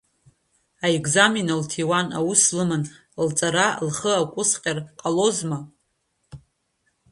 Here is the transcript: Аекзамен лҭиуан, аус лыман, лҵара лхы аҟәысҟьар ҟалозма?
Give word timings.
Аекзамен 0.85 1.49
лҭиуан, 1.61 2.07
аус 2.17 2.43
лыман, 2.57 2.83
лҵара 3.27 3.67
лхы 3.87 4.11
аҟәысҟьар 4.21 4.77
ҟалозма? 4.99 5.59